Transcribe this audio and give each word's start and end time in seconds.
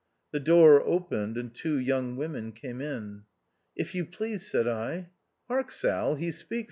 The 0.31 0.39
door 0.39 0.81
opened, 0.83 1.37
and 1.37 1.53
two 1.53 1.77
young 1.77 2.15
women 2.15 2.53
came 2.53 2.81
in." 2.81 3.25
If 3.75 3.93
you 3.93 4.03
please," 4.03 4.49
said 4.49 4.67
I." 4.67 5.09
Hark, 5.47 5.69
Sal, 5.69 6.15
he 6.15 6.31
speaks! 6.31 6.59